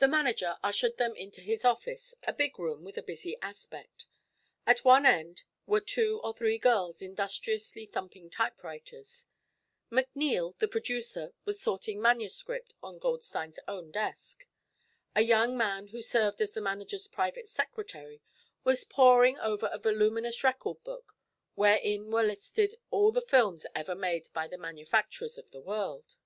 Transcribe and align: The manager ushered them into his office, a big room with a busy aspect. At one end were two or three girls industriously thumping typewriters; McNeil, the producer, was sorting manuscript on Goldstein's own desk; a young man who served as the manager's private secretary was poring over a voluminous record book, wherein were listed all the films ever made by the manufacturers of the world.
The 0.00 0.08
manager 0.08 0.56
ushered 0.64 0.96
them 0.96 1.14
into 1.14 1.40
his 1.40 1.64
office, 1.64 2.16
a 2.24 2.32
big 2.32 2.58
room 2.58 2.82
with 2.82 2.98
a 2.98 3.00
busy 3.02 3.36
aspect. 3.40 4.06
At 4.66 4.84
one 4.84 5.06
end 5.06 5.44
were 5.66 5.78
two 5.80 6.20
or 6.24 6.34
three 6.34 6.58
girls 6.58 7.00
industriously 7.00 7.86
thumping 7.86 8.28
typewriters; 8.28 9.26
McNeil, 9.88 10.58
the 10.58 10.66
producer, 10.66 11.32
was 11.44 11.60
sorting 11.60 12.02
manuscript 12.02 12.74
on 12.82 12.98
Goldstein's 12.98 13.60
own 13.68 13.92
desk; 13.92 14.48
a 15.14 15.20
young 15.22 15.56
man 15.56 15.86
who 15.86 16.02
served 16.02 16.40
as 16.40 16.54
the 16.54 16.60
manager's 16.60 17.06
private 17.06 17.48
secretary 17.48 18.20
was 18.64 18.82
poring 18.82 19.38
over 19.38 19.70
a 19.72 19.78
voluminous 19.78 20.42
record 20.42 20.82
book, 20.82 21.14
wherein 21.54 22.10
were 22.10 22.24
listed 22.24 22.74
all 22.90 23.12
the 23.12 23.22
films 23.22 23.64
ever 23.76 23.94
made 23.94 24.26
by 24.32 24.48
the 24.48 24.58
manufacturers 24.58 25.38
of 25.38 25.52
the 25.52 25.60
world. 25.62 26.16